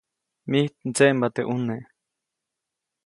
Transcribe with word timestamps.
Mijt 0.49 0.73
mdseʼmba 0.87 1.27
teʼ 1.35 1.47
ʼuneʼ. 1.49 1.83